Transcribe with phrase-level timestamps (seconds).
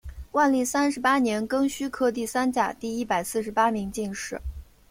[0.31, 4.41] 万历三十八年庚戌科第三甲第一百四十八名进士。